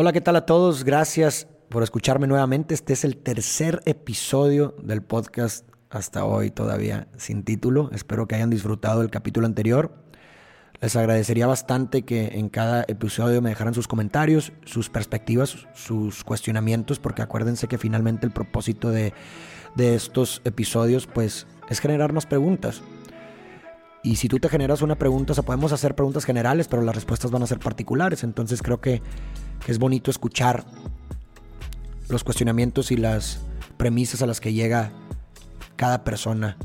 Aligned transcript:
Hola, 0.00 0.12
¿qué 0.12 0.20
tal 0.20 0.36
a 0.36 0.46
todos? 0.46 0.84
Gracias 0.84 1.48
por 1.68 1.82
escucharme 1.82 2.28
nuevamente. 2.28 2.72
Este 2.72 2.92
es 2.92 3.02
el 3.02 3.16
tercer 3.16 3.82
episodio 3.84 4.76
del 4.80 5.02
podcast 5.02 5.68
hasta 5.90 6.24
hoy 6.24 6.52
todavía 6.52 7.08
sin 7.16 7.42
título. 7.42 7.90
Espero 7.92 8.28
que 8.28 8.36
hayan 8.36 8.48
disfrutado 8.48 9.02
el 9.02 9.10
capítulo 9.10 9.48
anterior. 9.48 9.92
Les 10.80 10.94
agradecería 10.94 11.48
bastante 11.48 12.04
que 12.04 12.38
en 12.38 12.48
cada 12.48 12.84
episodio 12.86 13.42
me 13.42 13.48
dejaran 13.48 13.74
sus 13.74 13.88
comentarios, 13.88 14.52
sus 14.64 14.88
perspectivas, 14.88 15.66
sus 15.74 16.22
cuestionamientos, 16.22 17.00
porque 17.00 17.22
acuérdense 17.22 17.66
que 17.66 17.76
finalmente 17.76 18.24
el 18.24 18.32
propósito 18.32 18.90
de, 18.90 19.12
de 19.74 19.96
estos 19.96 20.42
episodios 20.44 21.08
pues 21.08 21.48
es 21.70 21.80
generar 21.80 22.12
más 22.12 22.24
preguntas. 22.24 22.82
Y 24.08 24.16
si 24.16 24.26
tú 24.26 24.38
te 24.38 24.48
generas 24.48 24.80
una 24.80 24.94
pregunta, 24.94 25.32
o 25.32 25.34
sea, 25.34 25.44
podemos 25.44 25.70
hacer 25.70 25.94
preguntas 25.94 26.24
generales, 26.24 26.66
pero 26.66 26.80
las 26.80 26.94
respuestas 26.94 27.30
van 27.30 27.42
a 27.42 27.46
ser 27.46 27.58
particulares. 27.58 28.24
Entonces 28.24 28.62
creo 28.62 28.80
que, 28.80 29.02
es 29.66 29.78
bonito 29.78 30.10
escuchar 30.10 30.64
los 32.08 32.24
cuestionamientos 32.24 32.90
y 32.90 32.96
las 32.96 33.40
premisas 33.76 34.22
a 34.22 34.26
las 34.26 34.40
que 34.40 34.54
llega 34.54 34.92
cada 35.76 36.04
persona, 36.04 36.56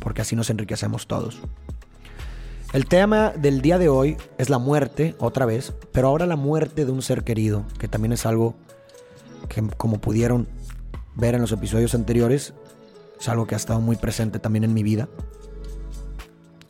porque 0.00 0.22
así 0.22 0.34
nos 0.34 0.50
enriquecemos 0.50 1.06
todos. 1.06 1.38
El 2.72 2.86
tema 2.86 3.30
del 3.30 3.62
día 3.62 3.78
de 3.78 3.88
hoy 3.88 4.16
es 4.36 4.50
la 4.50 4.58
muerte, 4.58 5.14
otra 5.20 5.46
vez, 5.46 5.72
pero 5.92 6.08
ahora 6.08 6.26
la 6.26 6.34
muerte 6.34 6.84
de 6.84 6.90
un 6.90 7.00
ser 7.00 7.22
querido, 7.22 7.64
que 7.78 7.86
también 7.86 8.12
es 8.12 8.26
algo 8.26 8.56
que 9.48 9.62
como 9.76 10.00
pudieron 10.00 10.48
ver 11.14 11.36
en 11.36 11.42
los 11.42 11.52
episodios 11.52 11.94
anteriores, 11.94 12.54
es 13.20 13.28
algo 13.28 13.46
que 13.46 13.54
ha 13.54 13.58
estado 13.58 13.80
muy 13.80 13.94
presente 13.94 14.40
también 14.40 14.64
en 14.64 14.74
mi 14.74 14.82
vida 14.82 15.08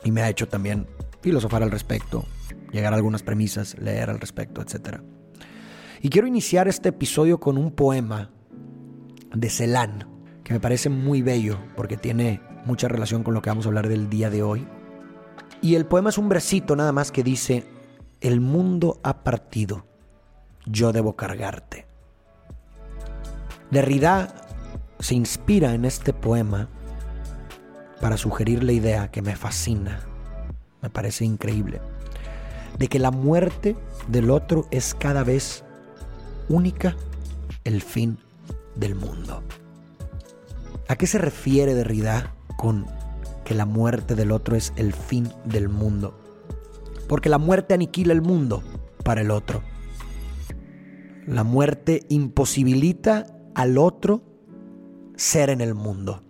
y 0.07 0.11
me 0.11 0.21
ha 0.21 0.29
hecho 0.29 0.47
también 0.47 0.87
filosofar 1.19 1.63
al 1.63 1.69
respecto, 1.69 2.23
llegar 2.71 2.93
a 2.93 2.95
algunas 2.95 3.23
premisas, 3.23 3.77
leer 3.77 4.09
al 4.09 4.21
respecto, 4.21 4.61
etc. 4.61 5.01
Y 6.01 6.07
quiero 6.07 6.29
iniciar 6.29 6.69
este 6.69 6.89
episodio 6.89 7.41
con 7.41 7.57
un 7.57 7.71
poema 7.71 8.31
de 9.35 9.49
Celan, 9.49 10.07
que 10.45 10.53
me 10.53 10.61
parece 10.61 10.87
muy 10.87 11.21
bello 11.21 11.59
porque 11.75 11.97
tiene 11.97 12.39
mucha 12.63 12.87
relación 12.87 13.21
con 13.21 13.33
lo 13.33 13.41
que 13.41 13.49
vamos 13.49 13.65
a 13.65 13.67
hablar 13.67 13.89
del 13.89 14.09
día 14.09 14.29
de 14.29 14.43
hoy. 14.43 14.65
Y 15.61 15.75
el 15.75 15.85
poema 15.85 16.09
es 16.09 16.17
un 16.17 16.29
bracito 16.29 16.77
nada 16.77 16.93
más 16.93 17.11
que 17.11 17.21
dice, 17.21 17.65
el 18.21 18.39
mundo 18.39 19.01
ha 19.03 19.25
partido, 19.25 19.87
yo 20.65 20.93
debo 20.93 21.17
cargarte. 21.17 21.85
Derrida 23.71 24.33
se 24.99 25.15
inspira 25.15 25.73
en 25.73 25.83
este 25.83 26.13
poema 26.13 26.69
para 28.01 28.17
sugerir 28.17 28.63
la 28.63 28.73
idea 28.73 29.11
que 29.11 29.21
me 29.21 29.35
fascina, 29.35 30.01
me 30.81 30.89
parece 30.89 31.25
increíble, 31.25 31.81
de 32.77 32.87
que 32.87 32.99
la 32.99 33.11
muerte 33.11 33.75
del 34.07 34.29
otro 34.29 34.67
es 34.71 34.93
cada 34.93 35.23
vez 35.23 35.63
única 36.49 36.95
el 37.63 37.81
fin 37.81 38.17
del 38.75 38.95
mundo. 38.95 39.43
¿A 40.87 40.95
qué 40.95 41.07
se 41.07 41.17
refiere 41.17 41.73
Derrida 41.73 42.33
con 42.57 42.85
que 43.43 43.53
la 43.53 43.65
muerte 43.65 44.15
del 44.15 44.31
otro 44.31 44.55
es 44.55 44.73
el 44.77 44.93
fin 44.93 45.29
del 45.43 45.67
mundo? 45.67 46.17
Porque 47.09 47.29
la 47.29 47.37
muerte 47.37 47.73
aniquila 47.73 48.13
el 48.13 48.21
mundo 48.21 48.63
para 49.03 49.21
el 49.21 49.31
otro. 49.31 49.63
La 51.25 51.43
muerte 51.43 52.05
imposibilita 52.09 53.25
al 53.53 53.77
otro 53.77 54.21
ser 55.15 55.49
en 55.49 55.61
el 55.61 55.73
mundo. 55.73 56.23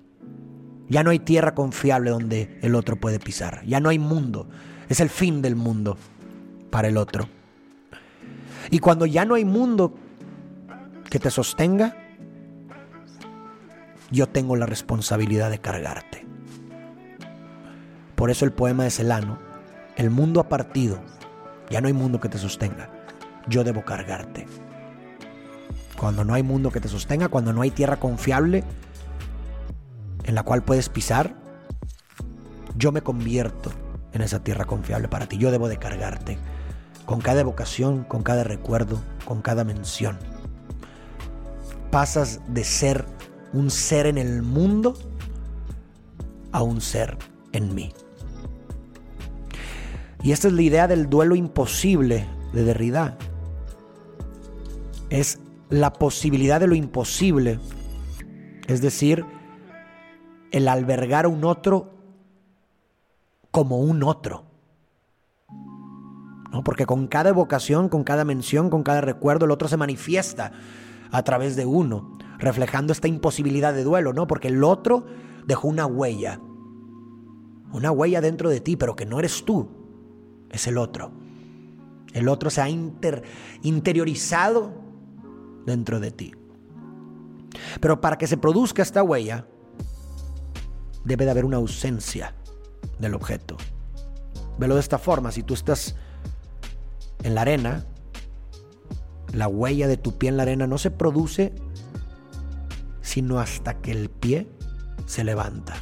Ya 0.89 1.03
no 1.03 1.09
hay 1.09 1.19
tierra 1.19 1.53
confiable 1.53 2.11
donde 2.11 2.59
el 2.61 2.75
otro 2.75 2.95
puede 2.95 3.19
pisar. 3.19 3.63
Ya 3.65 3.79
no 3.79 3.89
hay 3.89 3.99
mundo. 3.99 4.47
Es 4.89 4.99
el 4.99 5.09
fin 5.09 5.41
del 5.41 5.55
mundo 5.55 5.97
para 6.69 6.87
el 6.87 6.97
otro. 6.97 7.27
Y 8.69 8.79
cuando 8.79 9.05
ya 9.05 9.25
no 9.25 9.35
hay 9.35 9.45
mundo 9.45 9.93
que 11.09 11.19
te 11.19 11.31
sostenga, 11.31 11.95
yo 14.11 14.27
tengo 14.27 14.55
la 14.55 14.65
responsabilidad 14.65 15.49
de 15.49 15.59
cargarte. 15.59 16.25
Por 18.15 18.31
eso 18.31 18.45
el 18.45 18.51
poema 18.51 18.83
de 18.83 18.91
Celano, 18.91 19.37
el 19.95 20.09
mundo 20.09 20.39
ha 20.39 20.49
partido, 20.49 20.99
ya 21.69 21.81
no 21.81 21.87
hay 21.87 21.93
mundo 21.93 22.19
que 22.19 22.29
te 22.29 22.37
sostenga, 22.37 22.89
yo 23.47 23.63
debo 23.63 23.83
cargarte. 23.83 24.47
Cuando 25.97 26.23
no 26.23 26.33
hay 26.33 26.43
mundo 26.43 26.71
que 26.71 26.79
te 26.79 26.87
sostenga, 26.87 27.29
cuando 27.29 27.53
no 27.53 27.61
hay 27.61 27.71
tierra 27.71 27.97
confiable, 27.97 28.63
en 30.27 30.35
la 30.35 30.43
cual 30.43 30.63
puedes 30.63 30.89
pisar, 30.89 31.35
yo 32.75 32.91
me 32.91 33.01
convierto 33.01 33.71
en 34.13 34.21
esa 34.21 34.43
tierra 34.43 34.65
confiable 34.65 35.07
para 35.07 35.25
ti. 35.25 35.37
Yo 35.37 35.51
debo 35.51 35.67
de 35.69 35.77
cargarte 35.77 36.37
con 37.05 37.21
cada 37.21 37.41
evocación, 37.41 38.03
con 38.03 38.21
cada 38.21 38.43
recuerdo, 38.43 39.01
con 39.25 39.41
cada 39.41 39.63
mención. 39.63 40.19
Pasas 41.89 42.41
de 42.49 42.63
ser 42.63 43.05
un 43.53 43.71
ser 43.71 44.05
en 44.05 44.17
el 44.17 44.43
mundo 44.43 44.95
a 46.51 46.61
un 46.61 46.81
ser 46.81 47.17
en 47.53 47.73
mí. 47.73 47.93
Y 50.21 50.33
esta 50.33 50.49
es 50.49 50.53
la 50.53 50.61
idea 50.61 50.87
del 50.87 51.09
duelo 51.09 51.35
imposible 51.35 52.27
de 52.51 52.63
Derrida. 52.65 53.17
Es 55.09 55.39
la 55.69 55.93
posibilidad 55.93 56.59
de 56.59 56.67
lo 56.67 56.75
imposible. 56.75 57.59
Es 58.67 58.81
decir, 58.81 59.25
el 60.51 60.67
albergar 60.67 61.25
a 61.25 61.29
un 61.29 61.43
otro 61.43 61.91
como 63.51 63.79
un 63.79 64.03
otro. 64.03 64.43
¿No? 66.51 66.63
Porque 66.63 66.85
con 66.85 67.07
cada 67.07 67.29
evocación, 67.29 67.89
con 67.89 68.03
cada 68.03 68.23
mención, 68.23 68.69
con 68.69 68.83
cada 68.83 69.01
recuerdo, 69.01 69.45
el 69.45 69.51
otro 69.51 69.67
se 69.67 69.77
manifiesta 69.77 70.53
a 71.11 71.23
través 71.23 71.55
de 71.55 71.65
uno, 71.65 72.17
reflejando 72.37 72.93
esta 72.93 73.07
imposibilidad 73.07 73.73
de 73.73 73.83
duelo, 73.83 74.13
¿no? 74.13 74.27
Porque 74.27 74.47
el 74.47 74.63
otro 74.63 75.05
dejó 75.45 75.67
una 75.67 75.85
huella. 75.85 76.39
Una 77.73 77.91
huella 77.91 78.21
dentro 78.21 78.49
de 78.49 78.61
ti, 78.61 78.77
pero 78.77 78.95
que 78.95 79.05
no 79.05 79.19
eres 79.19 79.43
tú, 79.43 79.69
es 80.49 80.67
el 80.67 80.77
otro. 80.77 81.11
El 82.13 82.29
otro 82.29 82.49
se 82.49 82.61
ha 82.61 82.69
interiorizado 82.69 84.71
dentro 85.65 85.99
de 85.99 86.11
ti. 86.11 86.33
Pero 87.81 87.99
para 87.99 88.17
que 88.17 88.27
se 88.27 88.37
produzca 88.37 88.81
esta 88.81 89.03
huella, 89.03 89.45
debe 91.07 91.25
de 91.25 91.31
haber 91.31 91.45
una 91.45 91.57
ausencia 91.57 92.33
del 92.99 93.15
objeto. 93.15 93.57
Velo 94.57 94.75
de 94.75 94.81
esta 94.81 94.97
forma, 94.97 95.31
si 95.31 95.41
tú 95.41 95.53
estás 95.53 95.95
en 97.23 97.33
la 97.33 97.41
arena, 97.41 97.85
la 99.33 99.47
huella 99.47 99.87
de 99.87 99.97
tu 99.97 100.17
pie 100.17 100.29
en 100.29 100.37
la 100.37 100.43
arena 100.43 100.67
no 100.67 100.77
se 100.77 100.91
produce 100.91 101.53
sino 103.01 103.39
hasta 103.39 103.75
que 103.75 103.91
el 103.91 104.09
pie 104.09 104.49
se 105.05 105.23
levanta. 105.23 105.75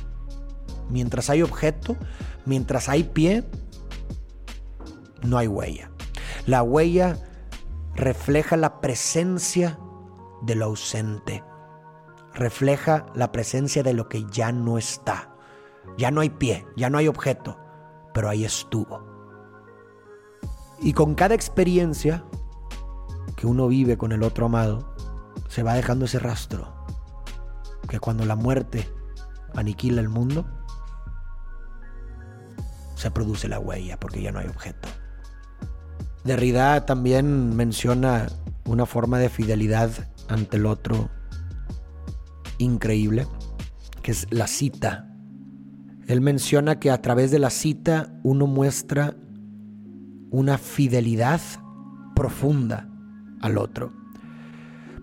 Mientras 0.89 1.31
hay 1.31 1.41
objeto, 1.41 1.97
mientras 2.45 2.87
hay 2.87 3.03
pie, 3.03 3.43
no 5.23 5.39
hay 5.39 5.47
huella. 5.47 5.89
La 6.45 6.61
huella 6.61 7.17
refleja 7.95 8.57
la 8.57 8.79
presencia 8.79 9.79
de 10.43 10.53
lo 10.53 10.65
ausente 10.65 11.43
refleja 12.35 13.05
la 13.15 13.31
presencia 13.31 13.81
de 13.81 13.93
lo 13.93 14.07
que 14.07 14.25
ya 14.25 14.51
no 14.51 14.77
está. 14.77 15.35
Ya 15.97 16.11
no 16.11 16.21
hay 16.21 16.29
pie, 16.29 16.67
ya 16.75 16.89
no 16.89 16.97
hay 16.97 17.07
objeto, 17.07 17.57
pero 18.13 18.29
ahí 18.29 18.45
estuvo. 18.45 19.03
Y 20.79 20.93
con 20.93 21.15
cada 21.15 21.35
experiencia 21.35 22.23
que 23.35 23.47
uno 23.47 23.67
vive 23.67 23.97
con 23.97 24.11
el 24.11 24.23
otro 24.23 24.47
amado, 24.47 24.93
se 25.47 25.63
va 25.63 25.73
dejando 25.73 26.05
ese 26.05 26.19
rastro, 26.19 26.73
que 27.87 27.99
cuando 27.99 28.25
la 28.25 28.35
muerte 28.35 28.89
aniquila 29.55 30.01
el 30.01 30.09
mundo, 30.09 30.45
se 32.95 33.11
produce 33.11 33.47
la 33.47 33.59
huella 33.59 33.99
porque 33.99 34.21
ya 34.21 34.31
no 34.31 34.39
hay 34.39 34.47
objeto. 34.47 34.89
Derrida 36.23 36.85
también 36.85 37.55
menciona 37.55 38.27
una 38.65 38.85
forma 38.85 39.19
de 39.19 39.29
fidelidad 39.29 39.91
ante 40.27 40.57
el 40.57 40.65
otro 40.65 41.09
increíble, 42.57 43.27
que 44.01 44.11
es 44.11 44.27
la 44.29 44.47
cita. 44.47 45.11
Él 46.07 46.21
menciona 46.21 46.79
que 46.79 46.91
a 46.91 47.01
través 47.01 47.31
de 47.31 47.39
la 47.39 47.49
cita 47.49 48.19
uno 48.23 48.47
muestra 48.47 49.15
una 50.29 50.57
fidelidad 50.57 51.41
profunda 52.15 52.89
al 53.41 53.57
otro. 53.57 53.93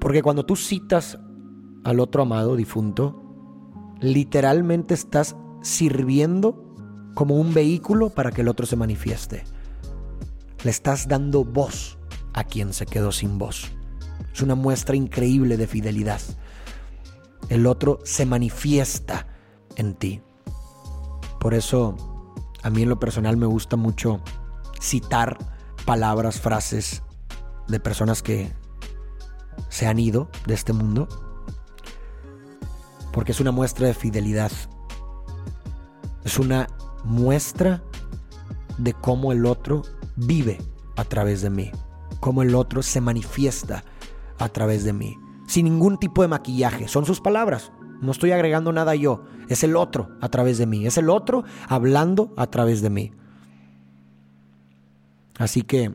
Porque 0.01 0.23
cuando 0.23 0.45
tú 0.45 0.57
citas 0.57 1.19
al 1.85 2.01
otro 2.01 2.23
amado 2.23 2.57
difunto, 2.57 3.21
literalmente 4.01 4.95
estás 4.95 5.37
sirviendo 5.63 6.77
como 7.15 7.37
un 7.37 7.55
vehículo 7.55 8.11
para 8.11 8.31
que 8.31 8.41
el 8.41 8.49
otro 8.49 8.67
se 8.67 8.77
manifieste. 8.77 9.45
Le 10.65 10.71
estás 10.71 11.09
dando 11.09 11.45
voz 11.45 11.99
a 12.33 12.45
quien 12.45 12.73
se 12.73 12.87
quedó 12.87 13.13
sin 13.13 13.39
voz. 13.39 13.71
Es 14.33 14.43
una 14.43 14.55
muestra 14.55 14.97
increíble 14.97 15.57
de 15.57 15.67
fidelidad 15.67 16.21
el 17.53 17.67
otro 17.67 17.99
se 18.05 18.25
manifiesta 18.25 19.27
en 19.77 19.95
ti. 19.95 20.23
Por 21.39 21.53
eso 21.53 21.95
a 22.63 22.71
mí 22.71 22.83
en 22.83 22.89
lo 22.89 22.99
personal 22.99 23.37
me 23.37 23.45
gusta 23.45 23.77
mucho 23.77 24.23
citar 24.81 25.37
palabras, 25.85 26.41
frases 26.41 27.03
de 27.69 27.79
personas 27.79 28.23
que 28.23 28.51
se 29.69 29.87
han 29.87 29.99
ido 29.99 30.31
de 30.47 30.55
este 30.55 30.73
mundo, 30.73 31.09
porque 33.13 33.33
es 33.33 33.41
una 33.41 33.53
muestra 33.53 33.87
de 33.87 33.93
fidelidad. 33.93 34.51
Es 36.25 36.39
una 36.39 36.69
muestra 37.05 37.83
de 38.79 38.95
cómo 38.95 39.31
el 39.31 39.45
otro 39.45 39.83
vive 40.17 40.59
a 40.97 41.05
través 41.05 41.43
de 41.43 41.51
mí, 41.51 41.71
cómo 42.19 42.41
el 42.41 42.55
otro 42.55 42.83
se 42.83 43.03
manifiesta 43.03 43.85
a 44.39 44.49
través 44.49 44.85
de 44.85 44.95
mí, 44.95 45.19
sin 45.53 45.67
ningún 45.67 45.99
tipo 45.99 46.23
de 46.23 46.29
maquillaje. 46.29 46.89
Son 46.89 47.05
sus 47.05 47.21
palabras, 47.21 47.73
no 48.01 48.11
estoy 48.11 48.31
agregando 48.31 48.73
nada 48.73 48.95
yo, 48.95 49.25
es 49.51 49.63
el 49.63 49.77
otro 49.77 50.09
a 50.23 50.31
través 50.31 50.57
de 50.57 50.65
mí, 50.65 50.87
es 50.87 50.97
el 50.97 51.11
otro 51.11 51.45
hablando 51.69 52.33
a 52.39 52.47
través 52.47 52.81
de 52.81 52.89
mí. 52.89 53.13
Así 55.39 55.61
que 55.61 55.95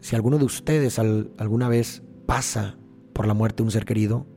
si 0.00 0.14
alguno 0.14 0.38
de 0.38 0.44
ustedes 0.44 1.00
alguna 1.00 1.68
vez 1.68 2.04
pasa 2.24 2.76
por 3.12 3.26
la 3.26 3.34
muerte 3.34 3.64
de 3.64 3.64
un 3.64 3.72
ser 3.72 3.84
querido, 3.84 4.28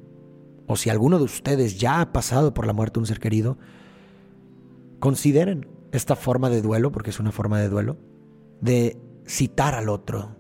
o 0.65 0.75
si 0.75 0.89
alguno 0.89 1.19
de 1.19 1.25
ustedes 1.25 1.77
ya 1.77 2.01
ha 2.01 2.12
pasado 2.12 2.56
por 2.56 2.65
la 2.65 2.74
muerte 2.74 2.95
de 2.95 3.01
un 3.01 3.06
ser 3.06 3.19
querido, 3.19 3.59
consideren 4.98 5.68
esta 5.92 6.15
forma 6.15 6.50
de 6.50 6.63
duelo, 6.63 6.92
porque 6.92 7.12
es 7.12 7.19
una 7.19 7.31
forma 7.31 7.59
de 7.59 7.69
duelo, 7.69 7.98
de 8.59 8.98
citar 9.27 9.75
al 9.75 9.89
otro, 9.89 10.36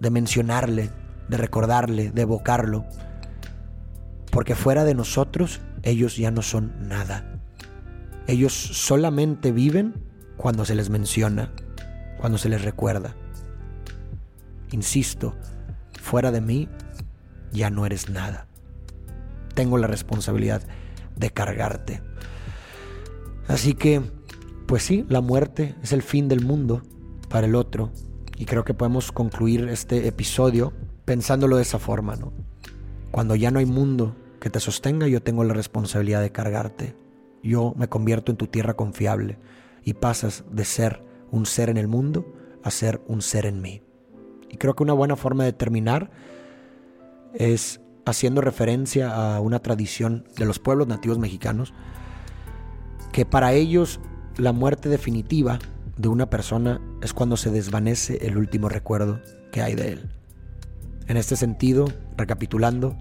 de 0.00 0.08
mencionarle, 0.08 0.88
de 1.28 1.36
recordarle, 1.36 2.10
de 2.10 2.22
evocarlo, 2.22 2.86
porque 4.30 4.54
fuera 4.54 4.84
de 4.84 4.94
nosotros 4.94 5.60
ellos 5.82 6.16
ya 6.16 6.30
no 6.30 6.42
son 6.42 6.88
nada. 6.88 7.40
Ellos 8.26 8.52
solamente 8.52 9.52
viven 9.52 9.94
cuando 10.36 10.64
se 10.64 10.74
les 10.74 10.90
menciona, 10.90 11.52
cuando 12.18 12.38
se 12.38 12.48
les 12.48 12.62
recuerda. 12.62 13.14
Insisto, 14.70 15.34
fuera 16.00 16.30
de 16.30 16.40
mí 16.40 16.68
ya 17.52 17.70
no 17.70 17.86
eres 17.86 18.08
nada. 18.08 18.46
Tengo 19.54 19.78
la 19.78 19.86
responsabilidad 19.86 20.62
de 21.16 21.30
cargarte. 21.30 22.02
Así 23.48 23.74
que, 23.74 24.00
pues 24.66 24.84
sí, 24.84 25.04
la 25.08 25.20
muerte 25.20 25.74
es 25.82 25.92
el 25.92 26.02
fin 26.02 26.28
del 26.28 26.44
mundo 26.44 26.82
para 27.28 27.46
el 27.46 27.56
otro. 27.56 27.90
Y 28.36 28.44
creo 28.44 28.64
que 28.64 28.74
podemos 28.74 29.10
concluir 29.12 29.68
este 29.68 30.06
episodio 30.06 30.72
pensándolo 31.04 31.56
de 31.56 31.62
esa 31.62 31.78
forma, 31.78 32.14
¿no? 32.16 32.32
Cuando 33.10 33.34
ya 33.34 33.50
no 33.50 33.58
hay 33.58 33.66
mundo 33.66 34.14
que 34.40 34.50
te 34.50 34.60
sostenga, 34.60 35.08
yo 35.08 35.22
tengo 35.22 35.44
la 35.44 35.54
responsabilidad 35.54 36.20
de 36.20 36.32
cargarte. 36.32 36.96
Yo 37.42 37.74
me 37.76 37.88
convierto 37.88 38.30
en 38.30 38.38
tu 38.38 38.46
tierra 38.46 38.74
confiable 38.74 39.38
y 39.82 39.94
pasas 39.94 40.44
de 40.50 40.64
ser 40.64 41.02
un 41.30 41.46
ser 41.46 41.70
en 41.70 41.76
el 41.76 41.88
mundo 41.88 42.32
a 42.62 42.70
ser 42.70 43.00
un 43.06 43.22
ser 43.22 43.46
en 43.46 43.60
mí. 43.60 43.82
Y 44.48 44.56
creo 44.56 44.74
que 44.74 44.82
una 44.82 44.92
buena 44.92 45.16
forma 45.16 45.44
de 45.44 45.52
terminar 45.52 46.10
es 47.34 47.80
haciendo 48.04 48.40
referencia 48.40 49.34
a 49.34 49.40
una 49.40 49.60
tradición 49.60 50.24
de 50.36 50.44
los 50.44 50.58
pueblos 50.58 50.88
nativos 50.88 51.18
mexicanos, 51.18 51.72
que 53.12 53.24
para 53.24 53.52
ellos 53.52 54.00
la 54.36 54.52
muerte 54.52 54.88
definitiva 54.88 55.58
de 55.96 56.08
una 56.08 56.30
persona 56.30 56.80
es 57.02 57.12
cuando 57.12 57.36
se 57.36 57.50
desvanece 57.50 58.26
el 58.26 58.36
último 58.38 58.68
recuerdo 58.68 59.20
que 59.52 59.62
hay 59.62 59.74
de 59.74 59.92
él. 59.92 60.19
En 61.10 61.16
este 61.16 61.34
sentido, 61.34 61.86
recapitulando, 62.16 62.96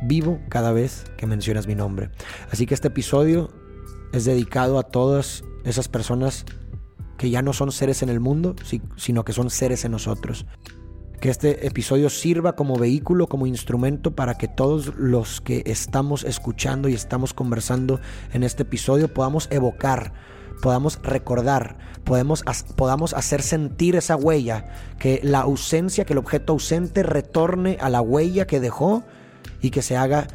vivo 0.00 0.40
cada 0.48 0.72
vez 0.72 1.04
que 1.18 1.26
mencionas 1.26 1.66
mi 1.66 1.74
nombre. 1.74 2.08
Así 2.50 2.64
que 2.64 2.72
este 2.72 2.88
episodio 2.88 3.50
es 4.14 4.24
dedicado 4.24 4.78
a 4.78 4.84
todas 4.84 5.44
esas 5.62 5.86
personas 5.86 6.46
que 7.18 7.28
ya 7.28 7.42
no 7.42 7.52
son 7.52 7.72
seres 7.72 8.02
en 8.02 8.08
el 8.08 8.20
mundo, 8.20 8.56
sino 8.96 9.22
que 9.26 9.34
son 9.34 9.50
seres 9.50 9.84
en 9.84 9.92
nosotros. 9.92 10.46
Que 11.20 11.28
este 11.28 11.66
episodio 11.66 12.08
sirva 12.08 12.56
como 12.56 12.78
vehículo, 12.78 13.26
como 13.26 13.46
instrumento 13.46 14.14
para 14.14 14.38
que 14.38 14.48
todos 14.48 14.94
los 14.96 15.42
que 15.42 15.62
estamos 15.66 16.24
escuchando 16.24 16.88
y 16.88 16.94
estamos 16.94 17.34
conversando 17.34 18.00
en 18.32 18.44
este 18.44 18.62
episodio 18.62 19.12
podamos 19.12 19.46
evocar, 19.50 20.14
podamos 20.62 20.98
recordar, 21.02 21.76
podemos, 22.04 22.44
podamos 22.76 23.14
hacer 23.14 23.42
sentir 23.42 23.96
esa 23.96 24.16
huella, 24.16 24.66
que 24.98 25.20
la 25.22 25.40
ausencia, 25.40 26.04
que 26.04 26.12
el 26.12 26.18
objeto 26.18 26.54
ausente 26.54 27.02
retorne 27.02 27.78
a 27.80 27.88
la 27.88 28.00
huella 28.00 28.46
que 28.46 28.60
dejó 28.60 29.04
y 29.60 29.70
que 29.70 29.82
se 29.82 29.96
haga 29.96 30.26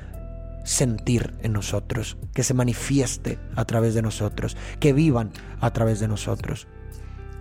sentir 0.63 1.33
en 1.41 1.53
nosotros, 1.53 2.17
que 2.33 2.43
se 2.43 2.53
manifieste 2.53 3.39
a 3.55 3.65
través 3.65 3.93
de 3.93 4.01
nosotros, 4.01 4.57
que 4.79 4.93
vivan 4.93 5.31
a 5.59 5.71
través 5.71 5.99
de 5.99 6.07
nosotros. 6.07 6.67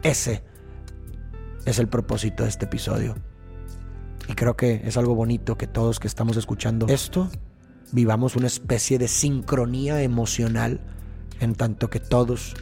Ese 0.02 0.42
es 1.66 1.78
el 1.78 1.88
propósito 1.88 2.44
de 2.44 2.48
este 2.48 2.64
episodio. 2.64 3.14
Y 4.28 4.34
creo 4.34 4.56
que 4.56 4.82
es 4.84 4.96
algo 4.96 5.14
bonito 5.14 5.58
que 5.58 5.66
todos 5.66 5.98
que 5.98 6.06
estamos 6.06 6.36
escuchando 6.36 6.86
esto 6.88 7.28
vivamos 7.92 8.36
una 8.36 8.46
especie 8.46 8.98
de 8.98 9.08
sincronía 9.08 10.02
emocional 10.02 10.80
en 11.40 11.54
tanto 11.54 11.90
que 11.90 12.00
todos 12.00 12.54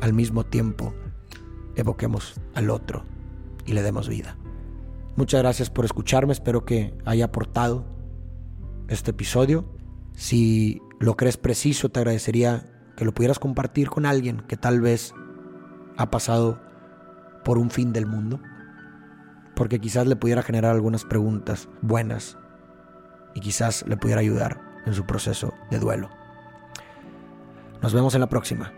al 0.00 0.12
mismo 0.12 0.44
tiempo 0.44 0.94
evoquemos 1.76 2.40
al 2.54 2.70
otro 2.70 3.04
y 3.66 3.72
le 3.72 3.82
demos 3.82 4.08
vida. 4.08 4.36
Muchas 5.16 5.40
gracias 5.42 5.70
por 5.70 5.84
escucharme, 5.84 6.32
espero 6.32 6.64
que 6.64 6.96
haya 7.04 7.26
aportado 7.26 7.84
este 8.88 9.10
episodio. 9.10 9.64
Si 10.12 10.80
lo 11.00 11.16
crees 11.16 11.36
preciso, 11.36 11.88
te 11.88 12.00
agradecería 12.00 12.64
que 12.96 13.04
lo 13.04 13.12
pudieras 13.12 13.38
compartir 13.38 13.90
con 13.90 14.06
alguien 14.06 14.42
que 14.48 14.56
tal 14.56 14.80
vez 14.80 15.14
ha 15.96 16.10
pasado 16.10 16.60
por 17.44 17.58
un 17.58 17.70
fin 17.70 17.92
del 17.92 18.06
mundo, 18.06 18.40
porque 19.54 19.80
quizás 19.80 20.06
le 20.06 20.16
pudiera 20.16 20.42
generar 20.42 20.74
algunas 20.74 21.04
preguntas 21.04 21.68
buenas 21.82 22.38
y 23.34 23.40
quizás 23.40 23.84
le 23.86 23.96
pudiera 23.96 24.20
ayudar 24.20 24.60
en 24.86 24.94
su 24.94 25.04
proceso 25.04 25.52
de 25.70 25.78
duelo. 25.78 26.10
Nos 27.82 27.92
vemos 27.92 28.14
en 28.14 28.20
la 28.20 28.28
próxima. 28.28 28.72